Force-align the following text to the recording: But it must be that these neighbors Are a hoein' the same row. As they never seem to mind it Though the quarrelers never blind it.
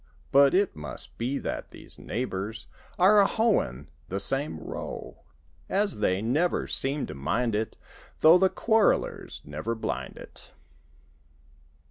But 0.31 0.55
it 0.55 0.75
must 0.75 1.15
be 1.19 1.37
that 1.37 1.69
these 1.69 1.99
neighbors 1.99 2.65
Are 2.97 3.21
a 3.21 3.27
hoein' 3.27 3.87
the 4.09 4.19
same 4.19 4.57
row. 4.57 5.19
As 5.69 5.99
they 5.99 6.23
never 6.23 6.65
seem 6.65 7.05
to 7.05 7.13
mind 7.13 7.53
it 7.53 7.77
Though 8.21 8.39
the 8.39 8.49
quarrelers 8.49 9.43
never 9.45 9.75
blind 9.75 10.17
it. 10.17 10.53